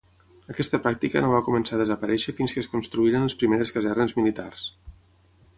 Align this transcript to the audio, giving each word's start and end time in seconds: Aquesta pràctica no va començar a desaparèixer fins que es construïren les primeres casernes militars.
Aquesta 0.53 0.79
pràctica 0.85 1.21
no 1.25 1.29
va 1.33 1.41
començar 1.49 1.77
a 1.77 1.81
desaparèixer 1.83 2.35
fins 2.39 2.55
que 2.57 2.63
es 2.65 2.71
construïren 2.73 3.29
les 3.29 3.39
primeres 3.43 3.77
casernes 3.77 4.21
militars. 4.23 4.69